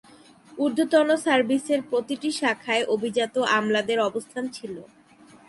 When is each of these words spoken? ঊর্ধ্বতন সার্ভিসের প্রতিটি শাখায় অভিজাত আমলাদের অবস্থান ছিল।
ঊর্ধ্বতন 0.57 1.07
সার্ভিসের 1.25 1.79
প্রতিটি 1.89 2.29
শাখায় 2.39 2.83
অভিজাত 2.85 3.35
আমলাদের 3.57 3.99
অবস্থান 3.99 4.43
ছিল। 4.53 4.75